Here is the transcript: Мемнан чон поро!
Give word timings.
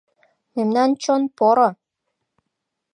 Мемнан 0.55 0.91
чон 1.03 1.21
поро! 1.37 1.69